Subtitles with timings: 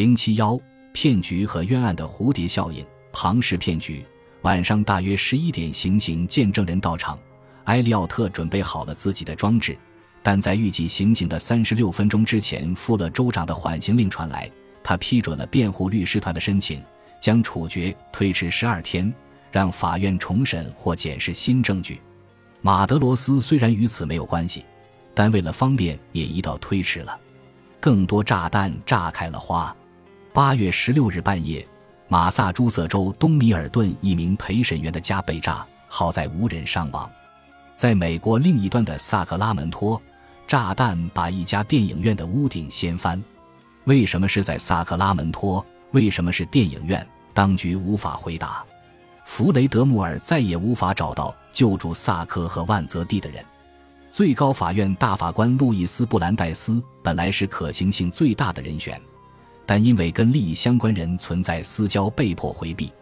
[0.00, 0.58] 零七幺
[0.94, 4.02] 骗局和冤案的蝴蝶效应，庞氏骗局。
[4.40, 7.18] 晚上大约十一点，行刑见证人到场，
[7.64, 9.76] 埃利奥特准备好了自己的装置，
[10.22, 14.50] 但在预计行刑的三十六分钟之前，富勒州长的缓刑令传来，
[14.82, 16.82] 他批准了辩护律师团的申请，
[17.20, 19.12] 将处决推迟十二天，
[19.52, 22.00] 让法院重审或检视新证据。
[22.62, 24.64] 马德罗斯虽然与此没有关系，
[25.14, 27.20] 但为了方便，也一道推迟了。
[27.78, 29.76] 更多炸弹炸开了花。
[30.32, 31.66] 八月十六日半夜，
[32.06, 37.10] 马萨诸塞州东米尔顿一名陪审员的家被炸，好在无人伤亡。
[37.74, 40.00] 在美国另一端的萨克拉门托，
[40.46, 43.20] 炸弹把一家电影院的屋顶掀翻。
[43.84, 45.64] 为什么是在萨克拉门托？
[45.90, 47.04] 为什么是电影院？
[47.34, 48.64] 当局无法回答。
[49.24, 53.44] 弗雷德穆尔再也无法找到救助萨科和万泽蒂的人。
[54.12, 59.00] 最高法院大法官路易斯·布兰代斯本来是可行性最大的人选。
[59.66, 62.92] 但因为跟利益相关人存在私交，被迫回避。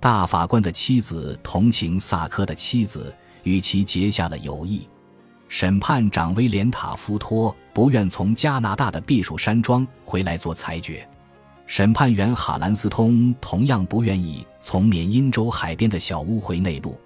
[0.00, 4.88] 大法官的妻子同情萨科的妻子，与其结下了友谊。
[5.48, 11.08] 审判长威廉塔夫托不愿从加拿大的避暑山庄回来做裁决。
[11.66, 16.98] 审判员哈兰斯通同样不愿意从缅因州海边的小屋回内陆。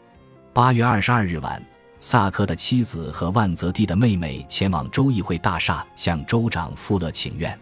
[0.52, 1.62] 八月二十二日晚，
[2.00, 7.58] 萨科的妻子和万泽蒂的妹妹前往州议会大厦向州长富勒请愿。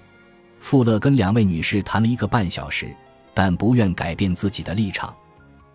[0.61, 2.95] 富勒跟两位女士谈了一个半小时，
[3.33, 5.15] 但不愿改变自己的立场。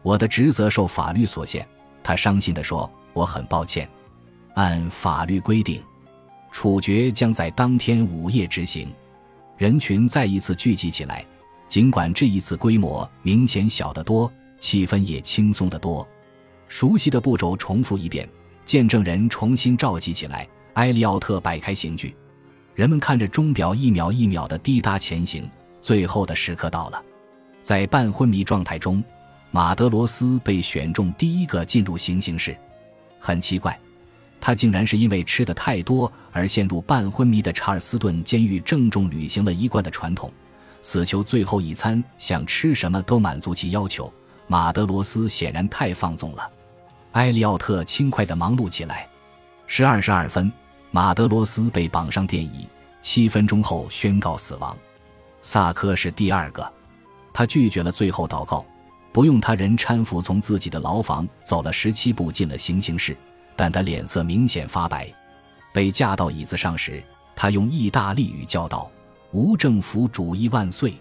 [0.01, 1.65] 我的职责受法律所限，
[2.03, 3.87] 他伤心地说：“我很抱歉。”
[4.55, 5.81] 按法律规定，
[6.51, 8.93] 处决将在当天午夜执行。
[9.57, 11.25] 人群再一次聚集起来，
[11.67, 16.05] 尽管这一次规模明显小得多，气氛也轻松得多。
[16.67, 18.27] 熟悉的步骤重复一遍，
[18.65, 22.15] 见证人重新召集起来，埃利奥特摆开刑具。
[22.75, 25.47] 人们看着钟表一秒一秒的滴答前行，
[25.79, 27.01] 最后的时刻到了。
[27.61, 29.03] 在半昏迷状态中，
[29.51, 32.57] 马德罗斯被选中第一个进入行刑室。
[33.19, 33.79] 很奇怪，
[34.41, 40.31] 他竟然是因为吃的太多而陷入半昏迷的查尔斯顿监狱郑重履行了一贯的传统，
[40.81, 44.11] 死囚最后一餐想吃什么都满足其要求。
[44.47, 46.49] 马德罗斯显然太放纵了。
[47.13, 49.07] 埃利奥特轻快地忙碌起来。
[49.67, 50.51] 十二时二分。
[50.95, 52.67] 马德罗斯被绑上电椅，
[53.01, 54.77] 七分钟后宣告死亡。
[55.41, 56.71] 萨科是第二个，
[57.33, 58.63] 他拒绝了最后祷告，
[59.11, 63.17] 不用他人搀扶，从自己的牢房走了十七步进了行刑室，
[63.55, 65.11] 但他脸色明显发白。
[65.73, 67.03] 被架到椅子上时，
[67.35, 68.87] 他用意大利语叫道
[69.33, 70.93] ：“无政府主义万岁！”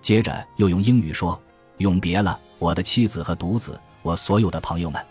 [0.00, 1.36] 接着又用英语说
[1.78, 5.04] ：“永别了，我的妻子和独子，我所有的朋友们。”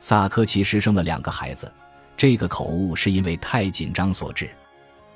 [0.00, 1.70] 萨科其实生了两个孩子。
[2.18, 4.50] 这个口误是因为太紧张所致。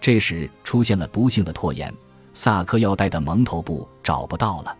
[0.00, 1.92] 这时出现了不幸的拖延，
[2.32, 4.76] 萨科要戴的蒙头布找不到了。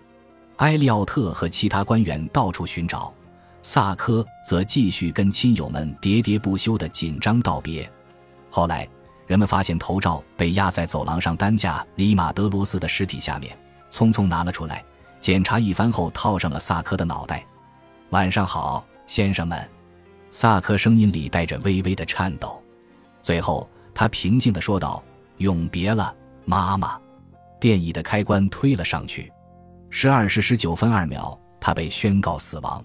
[0.59, 3.13] 埃利奥特和其他官员到处寻找，
[3.61, 7.91] 萨科则继续跟亲友们喋喋不休的紧张道别。
[8.51, 8.89] 后来，
[9.27, 13.57] 人们发现头罩被压在走廊上担架里马德罗斯的尸体下面，
[13.91, 14.85] 匆匆拿了出来，
[15.21, 17.45] 检查一番后套上了萨科的脑袋。
[18.11, 19.69] 晚上好，先生们。
[20.35, 22.61] 萨克声音里带着微微的颤抖，
[23.21, 25.05] 最后他平静地说道
[25.37, 26.13] ：“永别了，
[26.47, 26.99] 妈妈。”
[27.61, 29.31] 电椅的开关推了上去，
[29.91, 32.83] 十二时十九分二秒，他被宣告死亡。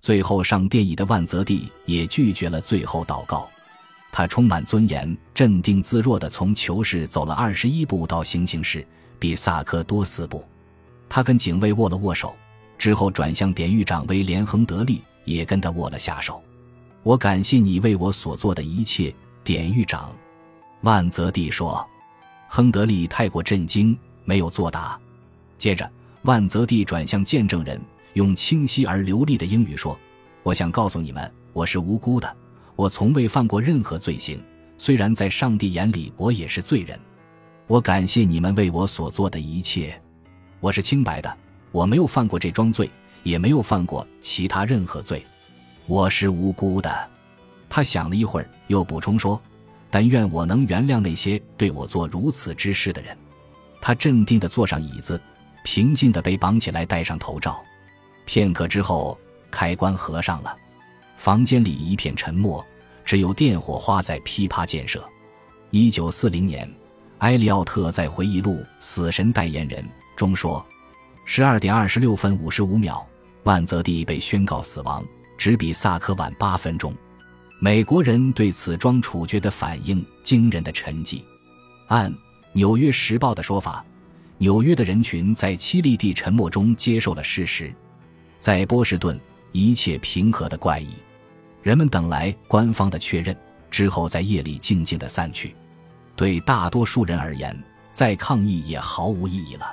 [0.00, 3.48] 最后上电椅的万泽蒂也拒绝了最后祷告，
[4.12, 8.86] 他充满尊严、镇定自若地从囚室走了二十一步到行刑室，
[9.18, 10.44] 比萨克多四步。
[11.08, 12.36] 他跟警卫握了握手，
[12.78, 16.40] 之后转向典狱长威廉·亨德利，也跟他握了下手。
[17.06, 20.10] 我感谢你为我所做的一切，典狱长。”
[20.82, 21.86] 万泽地说。
[22.48, 24.98] 亨德利太过震惊，没有作答。
[25.56, 25.88] 接着，
[26.22, 27.80] 万泽地转向见证人，
[28.14, 29.96] 用清晰而流利的英语说
[30.42, 32.36] ：“我想告诉你们，我是无辜的，
[32.74, 34.42] 我从未犯过任何罪行。
[34.76, 36.98] 虽然在上帝眼里我也是罪人。
[37.68, 39.96] 我感谢你们为我所做的一切。
[40.58, 41.36] 我是清白的，
[41.70, 42.90] 我没有犯过这桩罪，
[43.22, 45.24] 也没有犯过其他任何罪。”
[45.88, 47.08] 我是无辜的，
[47.68, 49.40] 他想了一会儿，又补充说
[49.88, 53.16] ：“但愿我能原谅那些对我做如此之事的人。”
[53.80, 55.20] 他镇定地坐上椅子，
[55.62, 57.62] 平静地被绑起来，戴上头罩。
[58.24, 59.16] 片刻之后，
[59.48, 60.56] 开关合上了，
[61.16, 62.64] 房间里一片沉默，
[63.04, 65.08] 只有电火花在噼啪溅射。
[65.70, 66.68] 一九四零年，
[67.18, 69.80] 埃利奥特在回忆录《死神代言人》
[70.16, 70.66] 中说
[71.24, 73.06] ：“十二点二十六分五十五秒，
[73.44, 75.06] 万泽蒂被宣告死亡。”
[75.36, 76.94] 只比萨科晚八分钟，
[77.58, 81.22] 美国人对此桩处决的反应惊人的沉寂。
[81.88, 82.10] 按
[82.52, 83.84] 《纽约时报》的说法，
[84.38, 87.72] 纽约的人群在凄厉地沉默中接受了事实，
[88.38, 89.18] 在波士顿
[89.52, 90.88] 一切平和的怪异，
[91.62, 93.36] 人们等来官方的确认
[93.70, 95.54] 之后，在夜里静静的散去。
[96.14, 97.56] 对大多数人而言，
[97.92, 99.66] 再抗议也毫无意义了。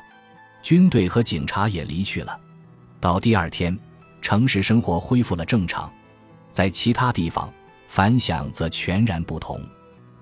[0.61, 2.39] 军队和警察也离去了。
[2.99, 3.77] 到第二天，
[4.23, 5.91] 城市生活恢复了正常。
[6.49, 7.53] 在其他地方，
[7.89, 9.61] 反响则全然不同。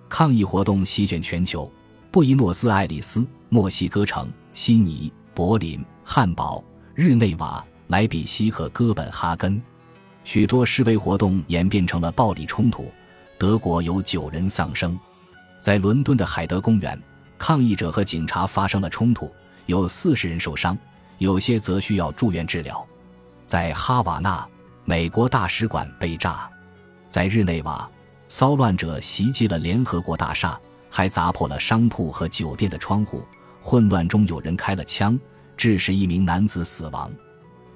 [0.10, 1.72] 抗议活动席卷全球，
[2.10, 6.64] 布宜诺斯艾利斯、墨西哥城、悉尼、柏林、汉堡、
[6.96, 9.62] 日内瓦、莱比锡和哥本哈根，
[10.24, 12.92] 许多示威活动演变成了暴力冲突。
[13.38, 15.00] 德国有九人丧生，
[15.62, 17.00] 在伦敦的海德公园，
[17.38, 19.32] 抗议者和警察发生了冲突，
[19.68, 20.76] 有四十人受伤，
[21.20, 22.84] 有些则需要住院治疗。
[23.52, 24.48] 在哈瓦那，
[24.86, 26.50] 美国大使馆被炸；
[27.10, 27.92] 在日内瓦。
[28.30, 30.58] 骚乱者袭击了联合国大厦，
[30.90, 33.22] 还砸破了商铺和酒店的窗户。
[33.60, 35.20] 混乱中，有人开了枪，
[35.58, 37.12] 致使一名男子死亡。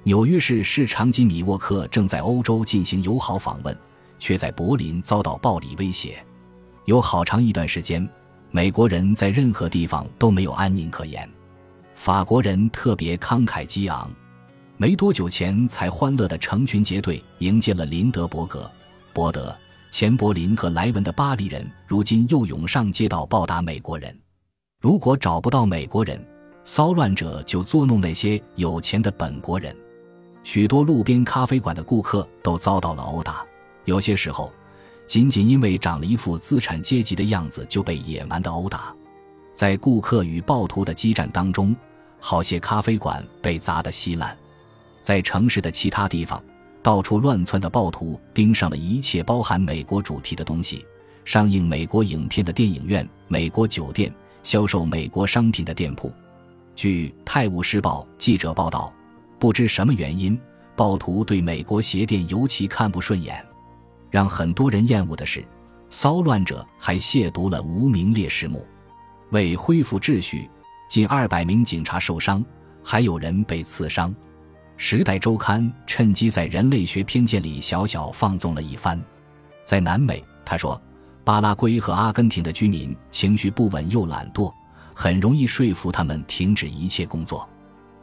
[0.02, 3.78] 纽约市市长吉米沃克正在欧洲进行友好访问，
[4.18, 6.24] 却在柏林遭到暴力威胁。
[6.86, 8.08] 有好长一段时间，
[8.50, 11.30] 美国人在任何地方都没有安宁可言。
[11.94, 14.10] 法国人特别慷慨激昂，
[14.78, 18.70] 没多久前才欢乐的成群结队迎接了林德伯格、
[19.14, 19.54] 伯德。
[19.90, 24.14] 钱柏林和莱文的巴黎人，如今又涌上街道暴打美国人。
[24.82, 26.22] 如果找不到美国人，
[26.64, 29.74] 骚乱者就捉弄那些有钱的本国人。
[30.42, 33.46] 许多路边咖啡馆的顾客都遭到了殴打，
[33.86, 34.52] 有些时候，
[35.06, 38.94] 仅仅因为长了一副资产阶级的样子就被野蛮的殴打。
[39.54, 41.74] 在顾客与暴徒的激战当中，
[42.20, 44.36] 好些咖啡馆被砸得稀烂。
[45.06, 46.42] 在城市的其他地方。
[46.82, 50.84] 到处乱窜的暴徒盯上了一切包含美国主题的东西：
[51.24, 54.12] 上映美国影片的电影院、美国酒店、
[54.42, 56.12] 销售美国商品的店铺。
[56.74, 58.92] 据《泰晤士报》记者报道，
[59.38, 60.36] 不知什么原因，
[60.74, 63.40] 暴徒对美国鞋店尤其看不顺眼。
[64.10, 65.44] 让很多人厌恶的是，
[65.88, 68.66] 骚乱者还亵渎了无名烈士墓。
[69.30, 70.50] 为恢复秩序，
[70.88, 72.44] 近二百名警察受伤，
[72.82, 74.10] 还有人被刺伤。
[74.78, 79.02] 《时代周刊》趁机在人类学偏见里小小放纵了一番。
[79.64, 80.80] 在南美，他说，
[81.24, 84.52] 巴拉圭和阿根廷的居民情绪不稳又懒惰，
[84.94, 87.48] 很容易说服他们停止一切工作。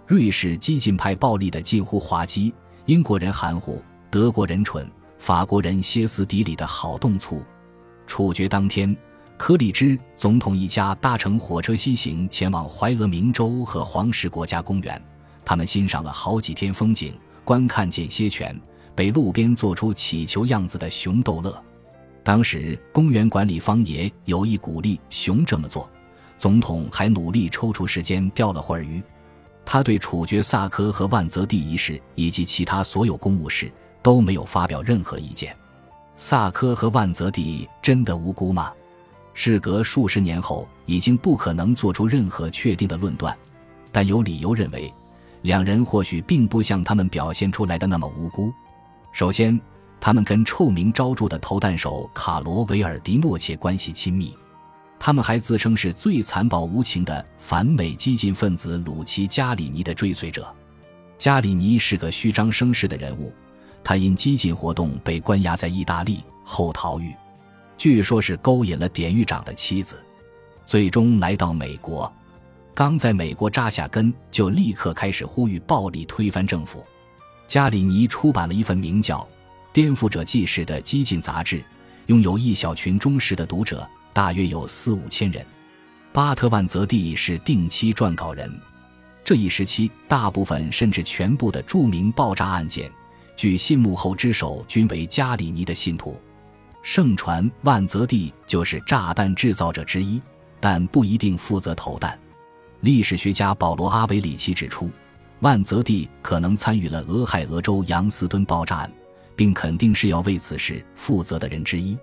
[0.07, 2.53] 瑞士激进派暴力的近乎滑稽，
[2.85, 4.89] 英国人含糊，德国人蠢，
[5.19, 7.41] 法国人歇斯底里的好动粗。
[8.07, 8.95] 处决当天，
[9.37, 14.99] 柯立芝总统一家搭乘火车西行前往怀俄明州和黄石国家公园。
[15.45, 17.13] 他们欣赏了好几天风景，
[17.43, 18.59] 观看间歇泉，
[18.95, 21.63] 被路边做出乞求样子的熊逗乐。
[22.23, 25.89] 当时公园管理方也有意鼓励熊这么做，
[26.37, 29.03] 总统还努力抽出时间钓了会儿鱼。
[29.65, 35.55] 他对处决萨科和万泽蒂一事以及其他所有公务事都没有发表任何意见。
[36.15, 38.71] 萨科和万泽蒂真的无辜吗？
[39.33, 43.35] 事隔数十年后，已经不可能做出任何确定的论断，
[43.91, 44.93] 但有理由认为。
[45.43, 48.51] 两人或许并不像他们表现出来的那么无辜。
[49.11, 49.59] 首先，
[49.99, 54.35] 他们跟臭名昭著的投弹手卡罗维尔迪诺切关系亲密。
[54.97, 60.53] 他们还自称是最残暴无情的反美激进分子鲁奇加里尼的追随者。
[61.17, 63.33] 加里尼是个虚张声势的人物，
[63.83, 67.13] 他因激进活动被关押在意大利后逃狱，
[67.77, 69.97] 据说是勾引了典狱长的妻子，
[70.65, 72.11] 最终来到美国。
[72.75, 76.83] 刚在美国扎下根，就立刻开始呼吁暴力推翻政府。
[77.45, 79.19] 加里尼出版了一份名叫
[79.71, 81.63] 《颠覆者纪事》的激进杂志，
[82.07, 85.45] 拥有一小群忠实的读者，大约有四五千人。
[86.11, 88.51] 巴特万泽蒂是定期撰稿人。
[89.23, 92.91] 这一时期，大部分甚至全部的著名爆炸案件，
[93.35, 96.19] 据信幕后之手均为加里尼的信徒。
[96.81, 100.21] 盛传万泽蒂就是炸弹制造者之一，
[100.59, 102.19] 但不一定负责投弹。
[102.83, 104.89] 历史学家保罗·阿维里奇指出，
[105.39, 108.91] 万泽蒂可能参与了俄亥俄州杨斯敦爆炸案，
[109.37, 111.97] 并肯定是要为此事负责的人之一。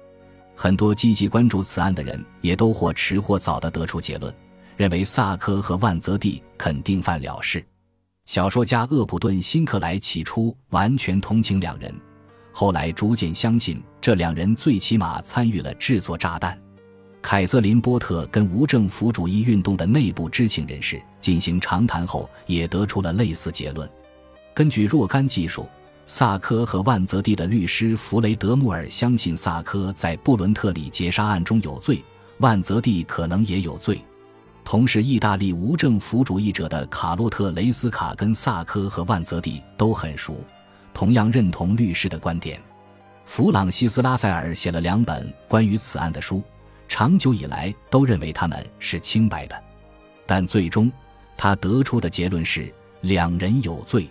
[0.56, 4.34] 很多积极关注此案的人也都或迟或早地得出结论，
[4.74, 7.62] 认为萨科和万泽蒂肯定犯了事。
[8.24, 11.94] 小说家厄普顿·辛克莱起初完全同情两人，
[12.54, 16.58] 后来逐渐相信这两人最起码参与了制作炸弹。
[17.22, 23.88] 凯瑟琳·波特跟无政府主义运动的内部知情人士进行长谈后，也得出了类似结论。
[24.54, 25.68] 根据若干技术，
[26.06, 32.02] 萨科和万泽蒂的律师弗雷德穆尔相信萨科在布伦特里劫杀案中有罪，
[32.38, 34.00] 万泽蒂可能也有罪。
[34.64, 40.42] 同是意大利无政府主义者的卡洛特·雷斯卡跟萨科和万泽蒂都很熟，
[40.94, 42.60] 同样认同律师的观点。
[43.24, 46.42] 弗朗西斯·拉塞尔写了两本关于此案的书，
[46.90, 49.54] 长久以来都认为他们是清白的，
[50.26, 50.90] 但最终
[51.36, 52.70] 他得出的结论是
[53.02, 54.10] 两人有罪。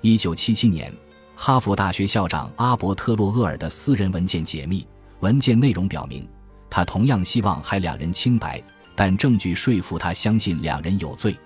[0.00, 0.92] 一九七七年，
[1.36, 4.84] 哈佛大学校长阿伯特洛厄尔的私人文件解密，
[5.20, 6.28] 文件内容表明，
[6.68, 8.60] 他同样希望还两人清白。
[8.96, 11.36] 但证据说服他相信两人有罪。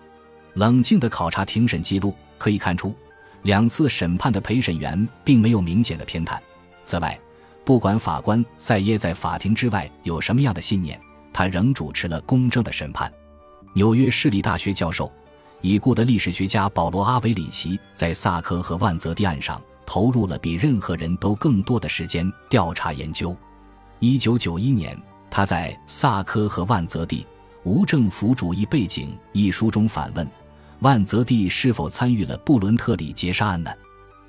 [0.55, 2.97] 冷静的考察庭审记录，可以看出，
[3.43, 6.39] 两次审判的陪审员并没有明显的偏袒。
[6.83, 7.21] 此外，
[7.65, 11.01] 不管法官塞耶在法庭之外有什么样的信念，
[11.33, 13.13] 他仍主持了公正的审判。
[13.75, 15.11] 纽约市立大学教授、
[15.61, 23.35] 已故的历史学家保罗·阿维里奇在萨科和万泽蒂案上投入了比任何人都更多的时间调查研究。
[24.01, 25.01] 一九九一年，
[25.31, 27.23] 他在《萨科和万泽蒂》。
[27.65, 30.29] 无政府主义背景一书中反问：
[30.81, 33.71] 万泽蒂是否参与了布伦特里劫杀案呢？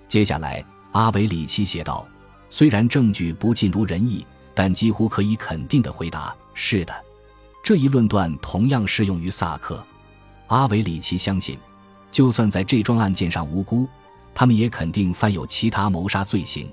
[0.07, 2.05] 接下来，阿维里奇写道
[2.53, 6.93] ：“虽然证据不尽如人意，但几乎可以肯定的回答是的。”
[7.65, 9.83] 这一论断同样适用于萨克。
[10.49, 11.57] 阿维里奇相信，
[12.11, 13.87] 就算在这桩案件上无辜，
[14.35, 16.71] 他们也肯定犯有其他谋杀罪行，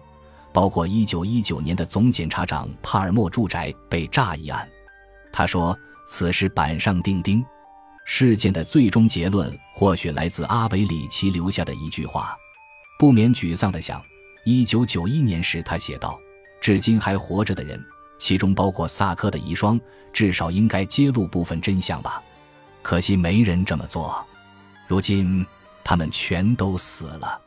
[0.52, 4.68] 包括1919年的总检察长帕尔默住宅被炸一案。
[5.32, 5.75] 他说。
[6.12, 7.44] 此事板上钉钉，
[8.04, 12.37] 事件的最终结论或许来自阿维里奇留下的一句话。
[12.99, 14.02] 不免沮丧地想，
[14.44, 16.18] 一九九一年时他写道
[16.61, 17.82] ：“至今还活着的人，
[18.18, 19.78] 其中包括萨克的遗孀，
[20.12, 22.23] 至少应该揭露部分真相吧。
[22.82, 24.25] 可惜没人这么做。
[24.87, 25.44] 如今
[25.85, 27.40] 他们全都死了。”